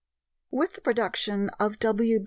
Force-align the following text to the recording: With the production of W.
With 0.49 0.73
the 0.73 0.81
production 0.81 1.49
of 1.59 1.77
W. 1.77 2.19